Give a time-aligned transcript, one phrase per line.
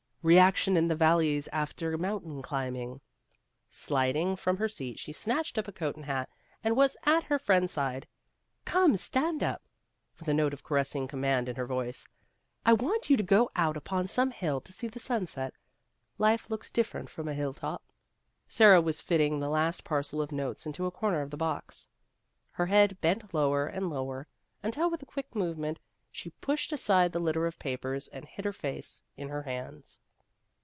[0.23, 3.01] "Reaction in the valleys after mountain climbing."
[3.71, 6.29] Sliding from her seat, she snatched up a coat and hat,
[6.63, 8.07] and was at her friend's side."
[8.73, 9.63] Come, stand up!"
[10.19, 12.05] with a note of caressing com mand in her voice;"
[12.67, 15.55] I want you to go out upon some hill to see the sunset.
[16.19, 17.81] Life looks different from a hilltop."
[18.47, 21.87] Sara was fitting the last parcel of notes into a corner of the box.
[22.51, 24.27] Her head bent lower and lower
[24.61, 25.79] until with a quick move ment
[26.11, 29.97] she pushed aside the litter of papers and hid her face in her hands.